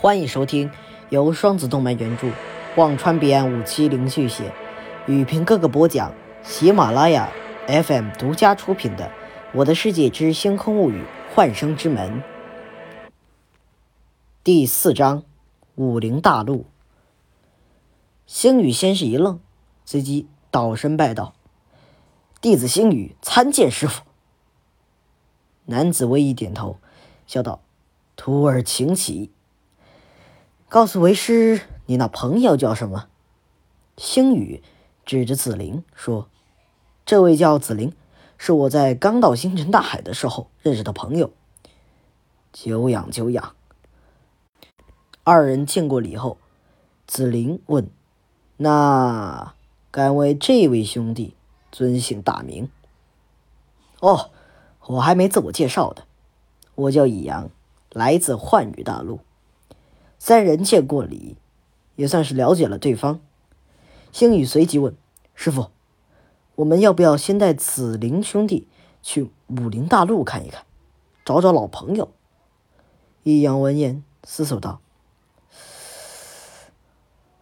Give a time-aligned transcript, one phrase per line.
[0.00, 0.70] 欢迎收听
[1.08, 2.30] 由双子动漫原著、
[2.76, 4.52] 忘川彼岸五七零续写、
[5.08, 6.14] 雨萍哥哥播讲、
[6.44, 7.28] 喜马拉雅
[7.66, 9.06] FM 独家出品的
[9.52, 11.02] 《我的世界之星空物语：
[11.34, 12.22] 幻生之门》
[14.44, 15.22] 第四章
[15.74, 16.58] 《武林大陆》。
[18.24, 19.40] 星宇先是一愣，
[19.84, 21.34] 随即倒身拜道
[22.40, 24.04] ：“弟子星宇参见师傅。”
[25.66, 26.78] 男子微一点头，
[27.26, 27.62] 笑道
[28.14, 29.32] ：“徒儿请起。”
[30.70, 33.08] 告诉为师，你那朋友叫什么？
[33.96, 34.62] 星宇
[35.06, 36.28] 指着紫菱说
[37.06, 37.94] ：“这位叫紫菱，
[38.36, 41.30] 是我在刚到星辰大海的时候认识的朋友。”
[42.52, 43.54] 久仰久仰。
[45.24, 46.36] 二人见过礼后，
[47.06, 47.88] 紫菱问
[48.58, 49.54] ：“那
[49.90, 51.34] 敢为这位兄弟
[51.72, 52.68] 尊姓大名？”
[54.00, 54.30] 哦，
[54.86, 56.04] 我还没自我介绍的，
[56.74, 57.48] 我叫以阳，
[57.90, 59.20] 来自幻宇大陆。
[60.18, 61.36] 三人见过礼，
[61.94, 63.20] 也算是了解了对方。
[64.12, 64.96] 星宇随即问
[65.34, 65.70] ：“师傅，
[66.56, 68.66] 我们要不要先带紫菱兄弟
[69.00, 70.64] 去武林大陆看一看，
[71.24, 72.10] 找找老朋友？”
[73.22, 74.80] 易阳闻言思索道：“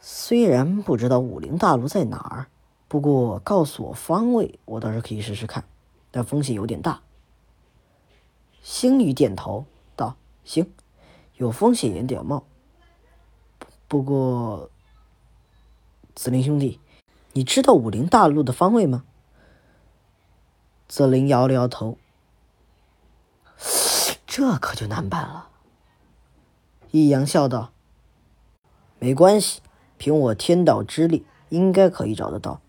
[0.00, 2.46] 虽然不知道武林大陆在哪儿，
[2.88, 5.64] 不过告诉我方位，我倒是可以试试看，
[6.10, 7.02] 但风险有点大。”
[8.62, 10.72] 星宇点头道：“行，
[11.36, 12.44] 有风险也得冒。”
[13.86, 14.70] 不过，
[16.14, 16.80] 紫林兄弟，
[17.34, 19.04] 你知道武林大陆的方位吗？
[20.88, 21.98] 紫林摇了摇头，
[24.26, 25.48] 这可就难办了。
[26.90, 27.72] 易阳笑道
[28.98, 29.60] ：“没关系，
[29.98, 32.60] 凭我天道之力，应该可以找得到。”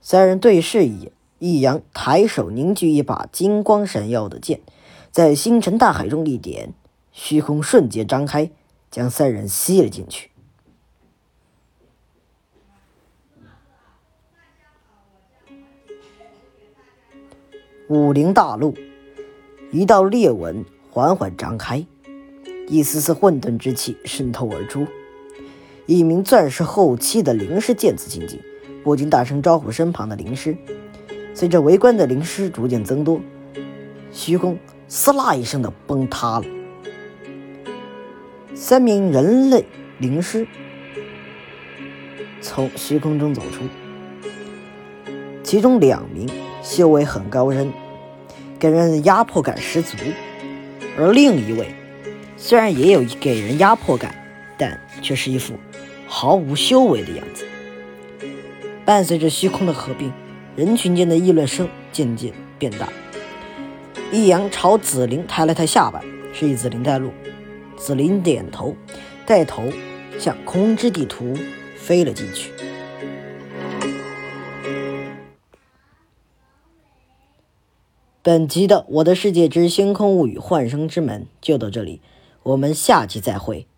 [0.00, 4.62] 三人对视一眼，易阳抬手凝聚一把金光闪耀的剑，
[5.10, 6.72] 在星辰大海中一点，
[7.12, 8.50] 虚空瞬间张开。
[8.96, 10.30] 将三人吸了进去。
[17.88, 18.74] 武林大陆，
[19.70, 21.84] 一道裂纹缓缓张开，
[22.68, 24.86] 一丝丝混沌之气渗透而出。
[25.84, 28.40] 一名钻石后期的灵师见此情景，
[28.82, 30.56] 不禁大声招呼身旁的灵师。
[31.34, 33.20] 随着围观的灵师逐渐增多，
[34.10, 34.58] 虚空
[34.88, 36.55] “撕啦”一声的崩塌了。
[38.58, 39.66] 三名人类
[39.98, 40.46] 灵师
[42.40, 43.64] 从虚空中走出，
[45.42, 46.26] 其中两名
[46.62, 47.70] 修为很高深，
[48.58, 49.94] 给人压迫感十足；
[50.96, 51.68] 而另一位
[52.38, 54.14] 虽然也有给人压迫感，
[54.56, 55.52] 但却是一副
[56.06, 57.44] 毫无修为的样子。
[58.86, 60.10] 伴随着虚空的合并，
[60.56, 62.88] 人群间的议论声渐渐变大。
[64.10, 66.00] 易阳朝紫菱抬了抬下巴，
[66.32, 67.12] 示意紫菱带路。
[67.76, 68.74] 紫菱点头，
[69.26, 69.62] 带头
[70.18, 71.34] 向空之地图
[71.76, 72.50] 飞了进去。
[78.22, 82.00] 本集的《我的世界之星空物语：幻生之门》就到这里，
[82.42, 83.68] 我们下集再会。